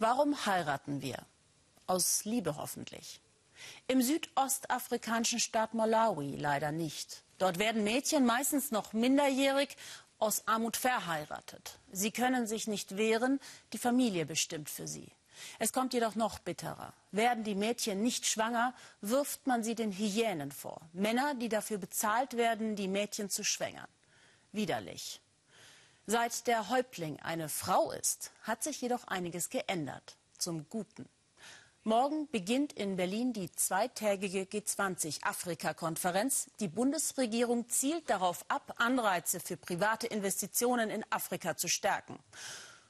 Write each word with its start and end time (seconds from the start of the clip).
Warum 0.00 0.46
heiraten 0.46 1.02
wir? 1.02 1.26
Aus 1.86 2.24
Liebe 2.24 2.56
hoffentlich. 2.56 3.20
Im 3.86 4.00
südostafrikanischen 4.00 5.40
Staat 5.40 5.74
Malawi 5.74 6.36
leider 6.36 6.72
nicht. 6.72 7.22
Dort 7.36 7.58
werden 7.58 7.84
Mädchen 7.84 8.24
meistens 8.24 8.70
noch 8.70 8.94
minderjährig 8.94 9.76
aus 10.18 10.48
Armut 10.48 10.78
verheiratet. 10.78 11.78
Sie 11.92 12.12
können 12.12 12.46
sich 12.46 12.66
nicht 12.66 12.96
wehren, 12.96 13.40
die 13.74 13.78
Familie 13.78 14.24
bestimmt 14.24 14.70
für 14.70 14.88
sie. 14.88 15.12
Es 15.58 15.74
kommt 15.74 15.92
jedoch 15.92 16.14
noch 16.14 16.38
bitterer. 16.38 16.94
Werden 17.10 17.44
die 17.44 17.54
Mädchen 17.54 18.02
nicht 18.02 18.24
schwanger, 18.24 18.72
wirft 19.02 19.46
man 19.46 19.62
sie 19.62 19.74
den 19.74 19.92
Hyänen 19.92 20.50
vor. 20.50 20.80
Männer, 20.94 21.34
die 21.34 21.50
dafür 21.50 21.76
bezahlt 21.76 22.38
werden, 22.38 22.74
die 22.74 22.88
Mädchen 22.88 23.28
zu 23.28 23.44
schwängern. 23.44 23.88
Widerlich. 24.50 25.20
Seit 26.12 26.48
der 26.48 26.70
Häuptling 26.70 27.20
eine 27.20 27.48
Frau 27.48 27.92
ist, 27.92 28.32
hat 28.42 28.64
sich 28.64 28.80
jedoch 28.80 29.04
einiges 29.04 29.48
geändert. 29.48 30.16
Zum 30.38 30.68
Guten. 30.68 31.08
Morgen 31.84 32.28
beginnt 32.32 32.72
in 32.72 32.96
Berlin 32.96 33.32
die 33.32 33.48
zweitägige 33.52 34.42
G20-Afrika-Konferenz. 34.42 36.48
Die 36.58 36.66
Bundesregierung 36.66 37.68
zielt 37.68 38.10
darauf 38.10 38.44
ab, 38.48 38.74
Anreize 38.78 39.38
für 39.38 39.56
private 39.56 40.08
Investitionen 40.08 40.90
in 40.90 41.04
Afrika 41.10 41.56
zu 41.56 41.68
stärken. 41.68 42.18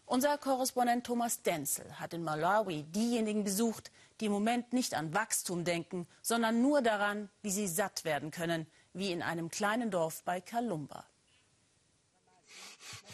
Unser 0.06 0.38
Korrespondent 0.38 1.04
Thomas 1.04 1.42
Denzel 1.42 2.00
hat 2.00 2.14
in 2.14 2.24
Malawi 2.24 2.84
diejenigen 2.84 3.44
besucht, 3.44 3.92
die 4.20 4.26
im 4.26 4.32
Moment 4.32 4.72
nicht 4.72 4.94
an 4.94 5.12
Wachstum 5.12 5.64
denken, 5.64 6.08
sondern 6.22 6.62
nur 6.62 6.80
daran, 6.80 7.28
wie 7.42 7.50
sie 7.50 7.68
satt 7.68 8.06
werden 8.06 8.30
können, 8.30 8.66
wie 8.94 9.12
in 9.12 9.20
einem 9.20 9.50
kleinen 9.50 9.90
Dorf 9.90 10.22
bei 10.24 10.40
Kalumba. 10.40 11.04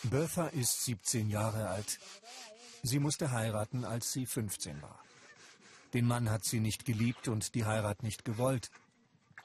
Bertha 0.05 0.47
ist 0.49 0.85
17 0.85 1.29
Jahre 1.31 1.69
alt. 1.69 1.99
Sie 2.83 2.99
musste 2.99 3.33
heiraten, 3.33 3.85
als 3.85 4.13
sie 4.13 4.27
15 4.27 4.83
war. 4.83 5.01
Den 5.95 6.07
Mann 6.07 6.31
hat 6.31 6.45
sie 6.45 6.61
nicht 6.61 6.85
geliebt 6.85 7.29
und 7.29 7.55
die 7.55 7.65
Heirat 7.65 8.03
nicht 8.03 8.25
gewollt. 8.25 8.71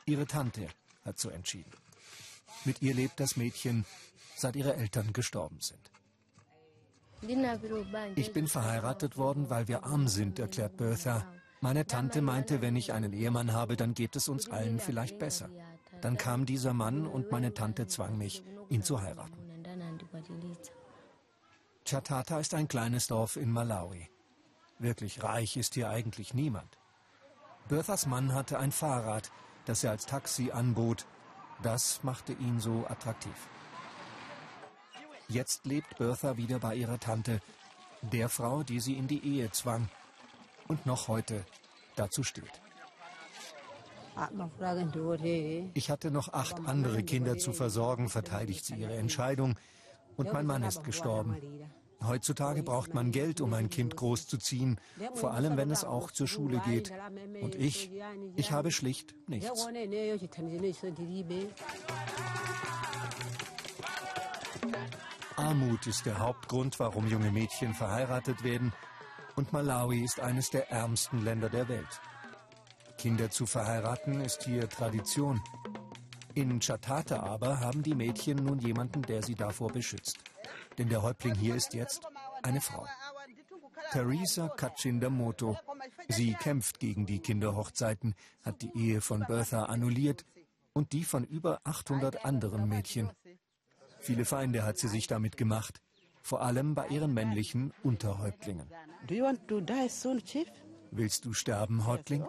Ihre 0.06 0.25
Tante 0.25 0.67
hat 1.06 1.20
so 1.20 1.30
entschieden. 1.30 1.72
Mit 2.66 2.81
ihr 2.81 2.94
lebt 2.94 3.20
das 3.20 3.38
Mädchen, 3.38 3.86
seit 4.36 4.56
ihre 4.56 4.75
Eltern 4.75 5.14
gestorben 5.14 5.59
sind. 5.59 5.80
Ich 8.16 8.33
bin 8.33 8.48
verheiratet 8.48 9.17
worden, 9.17 9.50
weil 9.50 9.67
wir 9.67 9.83
arm 9.83 10.08
sind, 10.08 10.39
erklärt 10.39 10.78
Bertha. 10.78 11.26
Meine 11.61 11.86
Tante 11.86 12.22
meinte, 12.22 12.61
wenn 12.61 12.76
ich 12.76 12.94
einen 12.94 13.14
Ehemann 13.14 13.53
habe, 13.53 13.78
dann 13.78 13.94
geht 13.94 14.16
es 14.16 14.28
uns 14.28 14.50
allen 14.50 14.80
vielleicht 14.80 15.20
besser. 15.20 15.50
Dann 16.02 16.17
kam 16.17 16.48
dieser 16.48 16.73
Mann 16.73 17.05
und 17.05 17.31
meine 17.31 17.53
Tante 17.53 17.86
zwang 17.86 18.17
mich, 18.17 18.44
ihn 18.70 18.83
zu 18.83 19.02
heiraten. 19.02 19.41
Chatata 21.86 22.40
ist 22.40 22.54
ein 22.54 22.67
kleines 22.67 23.08
Dorf 23.08 23.36
in 23.38 23.52
Malawi. 23.52 24.09
Wirklich 24.80 25.23
reich 25.23 25.58
ist 25.58 25.73
hier 25.76 25.90
eigentlich 25.90 26.34
niemand. 26.34 26.78
Berthas 27.70 28.06
Mann 28.06 28.34
hatte 28.34 28.59
ein 28.59 28.72
Fahrrad, 28.72 29.32
das 29.66 29.84
er 29.84 29.92
als 29.92 30.06
Taxi 30.06 30.52
anbot. 30.52 31.06
Das 31.64 32.04
machte 32.04 32.34
ihn 32.34 32.59
so 32.59 32.86
attraktiv. 32.88 33.36
Jetzt 35.28 35.66
lebt 35.66 35.98
Bertha 35.98 36.36
wieder 36.38 36.59
bei 36.59 36.76
ihrer 36.76 37.00
Tante, 37.00 37.39
der 38.02 38.28
Frau, 38.30 38.64
die 38.64 38.80
sie 38.80 38.98
in 38.98 39.08
die 39.08 39.23
Ehe 39.23 39.52
zwang 39.52 39.88
und 40.67 40.86
noch 40.86 41.08
heute 41.08 41.45
dazu 41.95 42.23
steht. 42.23 42.62
Ich 45.73 45.89
hatte 45.89 46.12
noch 46.12 46.34
acht 46.34 46.67
andere 46.67 47.04
Kinder 47.04 47.38
zu 47.38 47.54
versorgen, 47.54 48.09
verteidigt 48.09 48.66
sie 48.66 48.76
ihre 48.76 48.98
Entscheidung, 48.98 49.56
und 50.22 50.33
mein 50.33 50.45
Mann 50.45 50.64
ist 50.64 50.83
gestorben. 50.83 51.36
Heutzutage 52.03 52.64
braucht 52.64 52.94
man 52.94 53.11
Geld, 53.11 53.41
um 53.41 53.53
ein 53.53 53.69
Kind 53.69 53.95
großzuziehen, 53.95 54.80
vor 55.14 55.33
allem 55.33 55.58
wenn 55.58 55.69
es 55.69 55.83
auch 55.83 56.09
zur 56.09 56.27
Schule 56.27 56.61
geht. 56.66 56.91
Und 57.41 57.55
ich, 57.55 57.91
ich 58.36 58.52
habe 58.52 58.72
schlicht 58.72 59.14
nichts. 59.27 59.67
Armut 65.36 65.87
ist 65.87 66.05
der 66.05 66.20
Hauptgrund, 66.20 66.80
warum 66.80 67.08
junge 67.08 67.31
Mädchen 67.31 67.73
verheiratet 67.73 68.43
werden. 68.43 68.73
Und 69.36 69.54
Malawi 69.54 70.04
ist 70.04 70.20
eines 70.20 70.49
der 70.49 70.70
ärmsten 70.71 71.23
Länder 71.23 71.49
der 71.49 71.67
Welt. 71.70 72.02
Kinder 72.98 73.30
zu 73.31 73.45
verheiraten 73.45 74.21
ist 74.21 74.43
hier 74.43 74.70
Tradition. 74.70 75.42
In 76.33 76.59
Chatata 76.59 77.21
aber 77.21 77.59
haben 77.59 77.83
die 77.83 77.95
Mädchen 77.95 78.37
nun 78.37 78.59
jemanden, 78.59 79.02
der 79.02 79.21
sie 79.21 79.36
davor 79.36 79.71
beschützt. 79.71 80.17
Denn 80.77 80.89
der 80.89 81.02
Häuptling 81.02 81.36
hier 81.36 81.55
ist 81.55 81.73
jetzt 81.73 82.02
eine 82.42 82.61
Frau. 82.61 82.86
Teresa 83.92 84.47
Kachindamoto. 84.47 85.58
Sie 86.08 86.33
kämpft 86.33 86.80
gegen 86.80 87.05
die 87.05 87.19
Kinderhochzeiten, 87.19 88.15
hat 88.43 88.61
die 88.61 88.71
Ehe 88.75 89.02
von 89.02 89.25
Bertha 89.27 89.64
annulliert 89.65 90.25
und 90.73 90.93
die 90.93 91.03
von 91.03 91.25
über 91.25 91.59
800 91.65 92.23
anderen 92.23 92.69
Mädchen. 92.69 93.09
Viele 93.99 94.25
Feinde 94.25 94.63
hat 94.63 94.77
sie 94.77 94.87
sich 94.87 95.08
damit 95.08 95.36
gemacht, 95.36 95.81
vor 96.21 96.42
allem 96.42 96.73
bei 96.75 96.87
ihren 96.87 97.13
männlichen 97.13 97.73
Unterhäuptlingen. 97.83 98.67
Do 99.08 99.15
you 99.15 99.25
want 99.25 99.48
to 99.48 99.59
die 99.59 99.89
soon, 99.89 100.23
Chief? 100.23 100.48
Willst 100.92 101.24
du 101.26 101.34
sterben, 101.34 101.86
Häuptling? 101.86 102.26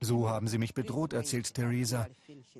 So 0.00 0.28
haben 0.28 0.46
sie 0.46 0.58
mich 0.58 0.72
bedroht, 0.72 1.12
erzählt 1.12 1.52
Theresa. 1.52 2.06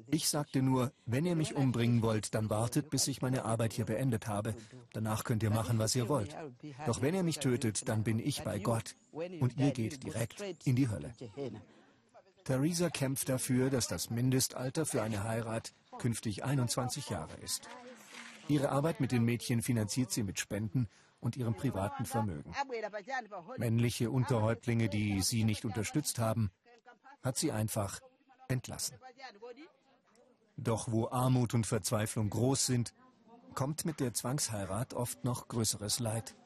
Ich 0.08 0.28
sagte 0.28 0.62
nur, 0.62 0.92
wenn 1.06 1.24
ihr 1.26 1.36
mich 1.36 1.54
umbringen 1.54 2.02
wollt, 2.02 2.34
dann 2.34 2.50
wartet, 2.50 2.90
bis 2.90 3.06
ich 3.06 3.22
meine 3.22 3.44
Arbeit 3.44 3.72
hier 3.72 3.84
beendet 3.84 4.26
habe. 4.26 4.56
Danach 4.92 5.22
könnt 5.22 5.44
ihr 5.44 5.50
machen, 5.50 5.78
was 5.78 5.94
ihr 5.94 6.08
wollt. 6.08 6.36
Doch 6.86 7.02
wenn 7.02 7.14
ihr 7.14 7.22
mich 7.22 7.38
tötet, 7.38 7.88
dann 7.88 8.02
bin 8.02 8.18
ich 8.18 8.42
bei 8.42 8.58
Gott 8.58 8.96
und 9.12 9.56
ihr 9.56 9.70
geht 9.70 10.02
direkt 10.02 10.42
in 10.64 10.74
die 10.74 10.88
Hölle. 10.88 11.14
Theresa 12.44 12.90
kämpft 12.90 13.28
dafür, 13.28 13.70
dass 13.70 13.86
das 13.86 14.10
Mindestalter 14.10 14.86
für 14.86 15.02
eine 15.02 15.22
Heirat 15.22 15.72
künftig 15.98 16.44
21 16.44 17.10
Jahre 17.10 17.36
ist. 17.36 17.68
Ihre 18.48 18.70
Arbeit 18.70 19.00
mit 19.00 19.12
den 19.12 19.24
Mädchen 19.24 19.62
finanziert 19.62 20.10
sie 20.10 20.22
mit 20.22 20.40
Spenden 20.40 20.88
und 21.20 21.36
ihrem 21.36 21.54
privaten 21.54 22.04
Vermögen. 22.04 22.52
Männliche 23.56 24.10
Unterhäuptlinge, 24.10 24.88
die 24.88 25.20
sie 25.22 25.44
nicht 25.44 25.64
unterstützt 25.64 26.18
haben, 26.18 26.50
hat 27.22 27.36
sie 27.36 27.52
einfach 27.52 28.00
entlassen. 28.48 28.96
Doch 30.56 30.90
wo 30.90 31.08
Armut 31.08 31.54
und 31.54 31.66
Verzweiflung 31.66 32.30
groß 32.30 32.66
sind, 32.66 32.94
kommt 33.54 33.84
mit 33.84 34.00
der 34.00 34.14
Zwangsheirat 34.14 34.94
oft 34.94 35.24
noch 35.24 35.48
größeres 35.48 36.00
Leid. 36.00 36.36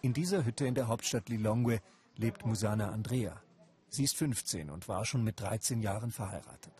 In 0.00 0.12
dieser 0.12 0.44
Hütte 0.44 0.66
in 0.66 0.74
der 0.74 0.88
Hauptstadt 0.88 1.28
Lilongwe 1.28 1.80
lebt 2.16 2.44
Musana 2.44 2.90
Andrea. 2.90 3.42
Sie 3.88 4.04
ist 4.04 4.16
15 4.16 4.70
und 4.70 4.88
war 4.88 5.04
schon 5.04 5.22
mit 5.22 5.40
13 5.40 5.80
Jahren 5.80 6.12
verheiratet. 6.12 6.72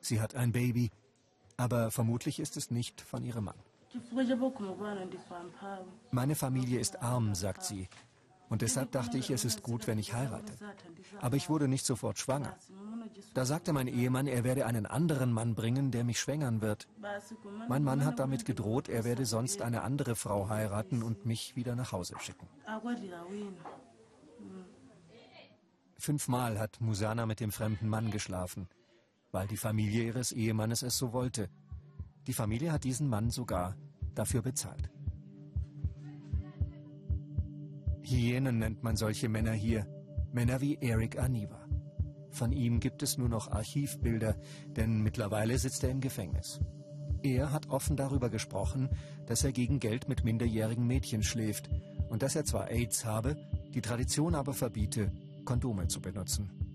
Sie 0.00 0.20
hat 0.20 0.34
ein 0.34 0.52
Baby, 0.52 0.90
aber 1.56 1.90
vermutlich 1.90 2.40
ist 2.40 2.56
es 2.56 2.70
nicht 2.70 3.00
von 3.00 3.24
ihrem 3.24 3.44
Mann. 3.44 3.58
Meine 6.10 6.34
Familie 6.34 6.80
ist 6.80 7.02
arm, 7.02 7.34
sagt 7.34 7.64
sie. 7.64 7.88
Und 8.48 8.62
deshalb 8.62 8.92
dachte 8.92 9.18
ich, 9.18 9.30
es 9.30 9.44
ist 9.44 9.62
gut, 9.62 9.86
wenn 9.86 9.98
ich 9.98 10.14
heirate. 10.14 10.52
Aber 11.20 11.36
ich 11.36 11.50
wurde 11.50 11.68
nicht 11.68 11.84
sofort 11.84 12.18
schwanger. 12.18 12.56
Da 13.34 13.44
sagte 13.44 13.72
mein 13.72 13.88
Ehemann, 13.88 14.26
er 14.26 14.44
werde 14.44 14.66
einen 14.66 14.86
anderen 14.86 15.32
Mann 15.32 15.54
bringen, 15.54 15.90
der 15.90 16.04
mich 16.04 16.18
schwängern 16.18 16.60
wird. 16.60 16.88
Mein 17.68 17.84
Mann 17.84 18.04
hat 18.04 18.18
damit 18.18 18.44
gedroht, 18.44 18.88
er 18.88 19.04
werde 19.04 19.26
sonst 19.26 19.60
eine 19.60 19.82
andere 19.82 20.14
Frau 20.14 20.48
heiraten 20.48 21.02
und 21.02 21.26
mich 21.26 21.56
wieder 21.56 21.76
nach 21.76 21.92
Hause 21.92 22.14
schicken. 22.20 22.48
Fünfmal 25.98 26.58
hat 26.58 26.80
Musana 26.80 27.26
mit 27.26 27.40
dem 27.40 27.52
fremden 27.52 27.88
Mann 27.88 28.10
geschlafen, 28.10 28.68
weil 29.32 29.46
die 29.46 29.56
Familie 29.56 30.04
ihres 30.04 30.32
Ehemannes 30.32 30.82
es 30.82 30.96
so 30.96 31.12
wollte. 31.12 31.50
Die 32.28 32.34
Familie 32.34 32.72
hat 32.72 32.84
diesen 32.84 33.08
Mann 33.08 33.30
sogar 33.30 33.74
dafür 34.14 34.42
bezahlt. 34.42 34.90
Hyänen 38.02 38.58
nennt 38.58 38.82
man 38.82 38.96
solche 38.96 39.30
Männer 39.30 39.52
hier. 39.52 39.86
Männer 40.30 40.60
wie 40.60 40.76
Eric 40.76 41.18
Aniva. 41.18 41.66
Von 42.30 42.52
ihm 42.52 42.80
gibt 42.80 43.02
es 43.02 43.16
nur 43.16 43.30
noch 43.30 43.50
Archivbilder, 43.50 44.36
denn 44.76 45.00
mittlerweile 45.00 45.58
sitzt 45.58 45.82
er 45.84 45.90
im 45.90 46.02
Gefängnis. 46.02 46.60
Er 47.22 47.50
hat 47.50 47.70
offen 47.70 47.96
darüber 47.96 48.28
gesprochen, 48.28 48.90
dass 49.26 49.42
er 49.42 49.52
gegen 49.52 49.80
Geld 49.80 50.06
mit 50.10 50.22
minderjährigen 50.22 50.86
Mädchen 50.86 51.22
schläft 51.22 51.70
und 52.10 52.22
dass 52.22 52.36
er 52.36 52.44
zwar 52.44 52.70
AIDS 52.70 53.06
habe, 53.06 53.36
die 53.72 53.80
Tradition 53.80 54.34
aber 54.34 54.52
verbiete, 54.52 55.10
Kondome 55.46 55.88
zu 55.88 56.02
benutzen. 56.02 56.67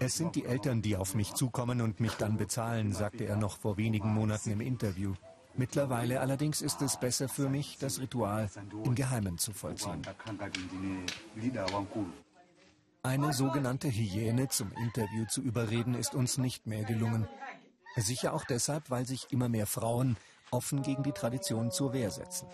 Es 0.00 0.16
sind 0.16 0.36
die 0.36 0.44
Eltern, 0.44 0.82
die 0.82 0.96
auf 0.96 1.14
mich 1.14 1.34
zukommen 1.34 1.80
und 1.80 2.00
mich 2.00 2.14
dann 2.14 2.36
bezahlen, 2.36 2.92
sagte 2.92 3.24
er 3.24 3.36
noch 3.36 3.58
vor 3.58 3.76
wenigen 3.76 4.12
Monaten 4.12 4.50
im 4.50 4.60
Interview. 4.60 5.14
Mittlerweile 5.56 6.20
allerdings 6.20 6.62
ist 6.62 6.82
es 6.82 6.98
besser 7.00 7.28
für 7.28 7.48
mich, 7.48 7.78
das 7.78 8.00
Ritual 8.00 8.48
im 8.84 8.94
Geheimen 8.94 9.38
zu 9.38 9.52
vollziehen. 9.52 10.02
Eine 13.02 13.32
sogenannte 13.32 13.88
Hyäne 13.88 14.48
zum 14.48 14.70
Interview 14.72 15.24
zu 15.26 15.40
überreden, 15.40 15.94
ist 15.94 16.14
uns 16.14 16.38
nicht 16.38 16.66
mehr 16.66 16.84
gelungen. 16.84 17.26
Sicher 17.96 18.34
auch 18.34 18.44
deshalb, 18.44 18.90
weil 18.90 19.06
sich 19.06 19.26
immer 19.30 19.48
mehr 19.48 19.66
Frauen 19.66 20.16
offen 20.50 20.82
gegen 20.82 21.02
die 21.02 21.12
Tradition 21.12 21.70
zur 21.72 21.92
Wehr 21.92 22.10
setzen. 22.10 22.46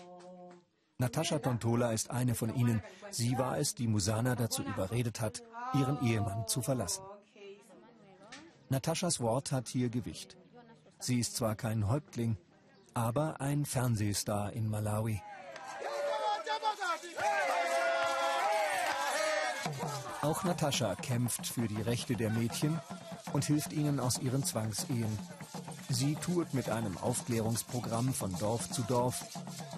Natascha 0.97 1.39
Tontola 1.39 1.91
ist 1.91 2.09
eine 2.09 2.35
von 2.35 2.55
ihnen. 2.55 2.81
Sie 3.11 3.37
war 3.37 3.57
es, 3.57 3.75
die 3.75 3.87
Musana 3.87 4.35
dazu 4.35 4.63
überredet 4.63 5.19
hat, 5.19 5.43
ihren 5.73 6.01
Ehemann 6.01 6.47
zu 6.47 6.61
verlassen. 6.61 7.03
Nataschas 8.69 9.19
Wort 9.19 9.51
hat 9.51 9.67
hier 9.67 9.89
Gewicht. 9.89 10.37
Sie 10.99 11.19
ist 11.19 11.35
zwar 11.35 11.55
kein 11.55 11.89
Häuptling, 11.89 12.37
aber 12.93 13.41
ein 13.41 13.65
Fernsehstar 13.65 14.53
in 14.53 14.69
Malawi. 14.69 15.21
Auch 20.21 20.43
Natascha 20.45 20.95
kämpft 20.95 21.45
für 21.45 21.67
die 21.67 21.81
Rechte 21.81 22.15
der 22.15 22.29
Mädchen 22.29 22.79
und 23.33 23.43
hilft 23.43 23.73
ihnen 23.73 23.99
aus 23.99 24.17
ihren 24.17 24.43
Zwangsehen. 24.43 25.19
Sie 25.89 26.15
tourt 26.15 26.53
mit 26.53 26.69
einem 26.69 26.97
Aufklärungsprogramm 26.97 28.13
von 28.13 28.35
Dorf 28.39 28.69
zu 28.71 28.81
Dorf, 28.83 29.23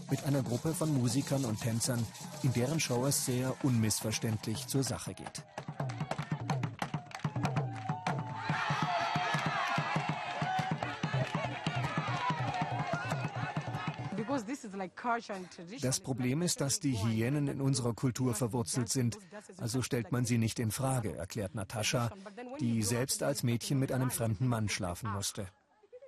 mit 0.09 0.25
einer 0.25 0.43
Gruppe 0.43 0.73
von 0.73 0.93
Musikern 0.93 1.45
und 1.45 1.61
Tänzern, 1.61 2.05
in 2.43 2.53
deren 2.53 2.79
Show 2.79 3.05
es 3.05 3.25
sehr 3.25 3.53
unmissverständlich 3.63 4.67
zur 4.67 4.83
Sache 4.83 5.13
geht. 5.13 5.43
Das 15.81 15.99
Problem 15.99 16.41
ist, 16.41 16.61
dass 16.61 16.79
die 16.79 16.97
Hyänen 16.97 17.47
in 17.47 17.61
unserer 17.61 17.93
Kultur 17.93 18.35
verwurzelt 18.35 18.89
sind. 18.89 19.17
Also 19.57 19.81
stellt 19.81 20.11
man 20.11 20.25
sie 20.25 20.37
nicht 20.37 20.59
in 20.59 20.71
Frage, 20.71 21.15
erklärt 21.15 21.55
Natascha, 21.55 22.11
die 22.59 22.83
selbst 22.83 23.23
als 23.23 23.43
Mädchen 23.43 23.79
mit 23.79 23.91
einem 23.91 24.11
fremden 24.11 24.47
Mann 24.47 24.69
schlafen 24.69 25.11
musste. 25.11 25.47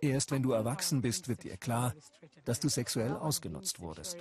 Erst 0.01 0.31
wenn 0.31 0.43
du 0.43 0.51
erwachsen 0.51 1.01
bist, 1.01 1.27
wird 1.27 1.43
dir 1.43 1.57
klar, 1.57 1.93
dass 2.45 2.59
du 2.59 2.69
sexuell 2.69 3.13
ausgenutzt 3.13 3.79
wurdest. 3.79 4.17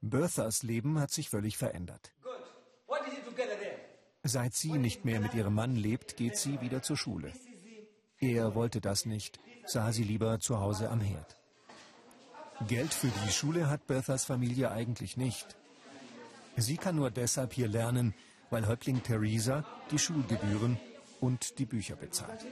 Berthas 0.00 0.62
Leben 0.62 0.98
hat 0.98 1.10
sich 1.10 1.30
völlig 1.30 1.56
verändert. 1.56 2.12
Seit 4.22 4.54
sie 4.54 4.72
nicht 4.72 5.04
mehr 5.04 5.20
mit 5.20 5.34
ihrem 5.34 5.54
Mann 5.54 5.76
lebt, 5.76 6.16
geht 6.16 6.36
sie 6.36 6.60
wieder 6.60 6.82
zur 6.82 6.96
Schule. 6.96 7.32
Er 8.18 8.54
wollte 8.54 8.80
das 8.80 9.06
nicht, 9.06 9.38
sah 9.66 9.92
sie 9.92 10.02
lieber 10.02 10.40
zu 10.40 10.58
Hause 10.58 10.90
am 10.90 11.00
Herd. 11.00 11.36
Geld 12.66 12.94
für 12.94 13.08
die 13.08 13.32
Schule 13.32 13.68
hat 13.68 13.86
Berthas 13.86 14.24
Familie 14.24 14.70
eigentlich 14.70 15.16
nicht. 15.16 15.56
Sie 16.56 16.78
kann 16.78 16.96
nur 16.96 17.10
deshalb 17.10 17.52
hier 17.52 17.68
lernen, 17.68 18.14
weil 18.50 18.66
Häuptling 18.66 19.02
Theresa 19.02 19.64
die 19.90 19.98
Schulgebühren 19.98 20.80
und 21.20 21.58
die 21.58 21.66
Bücher 21.66 21.96
bezahlt. 21.96 22.46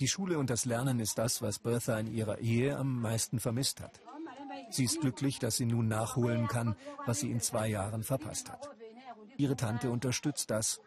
Die 0.00 0.08
Schule 0.08 0.38
und 0.38 0.48
das 0.48 0.64
Lernen 0.64 0.98
ist 0.98 1.18
das, 1.18 1.42
was 1.42 1.58
Bertha 1.58 1.98
in 1.98 2.12
ihrer 2.12 2.38
Ehe 2.38 2.76
am 2.76 3.00
meisten 3.00 3.38
vermisst 3.38 3.80
hat. 3.80 4.00
Sie 4.70 4.84
ist 4.84 5.00
glücklich, 5.00 5.38
dass 5.38 5.56
sie 5.56 5.66
nun 5.66 5.88
nachholen 5.88 6.48
kann, 6.48 6.74
was 7.04 7.20
sie 7.20 7.30
in 7.30 7.40
zwei 7.40 7.68
Jahren 7.68 8.02
verpasst 8.02 8.50
hat. 8.50 8.70
Ihre 9.36 9.56
Tante 9.56 9.90
unterstützt 9.90 10.50
das, 10.50 10.80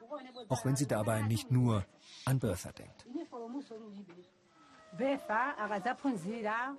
auch 0.49 0.65
wenn 0.65 0.75
sie 0.75 0.87
dabei 0.87 1.21
nicht 1.21 1.51
nur 1.51 1.85
an 2.25 2.39
Bertha 2.39 2.71
denkt. 2.71 3.05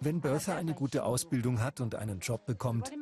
Wenn 0.01 0.21
Bertha 0.21 0.57
eine 0.57 0.75
gute 0.75 1.05
Ausbildung 1.05 1.61
hat 1.61 1.81
und 1.81 1.95
einen 1.95 2.21
Job 2.21 2.47
bekommt, 2.47 2.93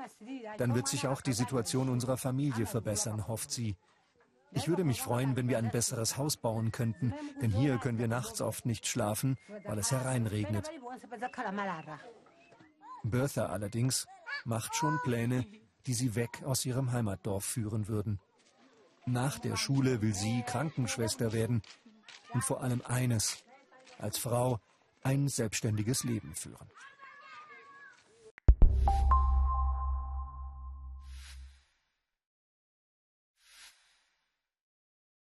dann 0.58 0.74
wird 0.74 0.88
sich 0.88 1.06
auch 1.06 1.20
die 1.20 1.34
Situation 1.34 1.88
unserer 1.88 2.16
Familie 2.16 2.66
verbessern, 2.66 3.28
hofft 3.28 3.50
sie. 3.50 3.76
Ich 4.54 4.68
würde 4.68 4.84
mich 4.84 5.00
freuen, 5.00 5.36
wenn 5.36 5.48
wir 5.48 5.58
ein 5.58 5.70
besseres 5.70 6.16
Haus 6.16 6.36
bauen 6.36 6.72
könnten, 6.72 7.14
denn 7.40 7.50
hier 7.50 7.78
können 7.78 7.98
wir 7.98 8.08
nachts 8.08 8.40
oft 8.40 8.66
nicht 8.66 8.86
schlafen, 8.86 9.38
weil 9.64 9.78
es 9.78 9.90
hereinregnet. 9.90 10.70
Bertha 13.02 13.46
allerdings 13.46 14.06
macht 14.44 14.74
schon 14.74 14.98
Pläne, 15.02 15.46
die 15.86 15.94
sie 15.94 16.14
weg 16.14 16.42
aus 16.44 16.64
ihrem 16.64 16.92
Heimatdorf 16.92 17.44
führen 17.44 17.88
würden. 17.88 18.20
Nach 19.04 19.38
der 19.38 19.56
Schule 19.56 20.00
will 20.00 20.14
sie 20.14 20.42
Krankenschwester 20.42 21.32
werden 21.32 21.62
und 22.32 22.44
vor 22.44 22.62
allem 22.62 22.82
eines, 22.82 23.42
als 23.98 24.18
Frau 24.18 24.60
ein 25.02 25.28
selbstständiges 25.28 26.04
Leben 26.04 26.34
führen. 26.34 26.70